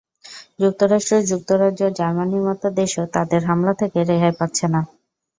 [0.59, 4.81] যুক্তরাষ্ট্র, যুক্তরাজ্য, জার্মানির মতো দেশও তাদের হামলা থেকে রেহাই পাচ্ছে না।